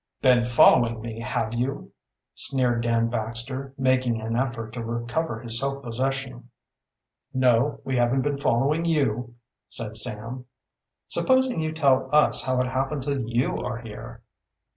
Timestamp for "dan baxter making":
2.81-4.19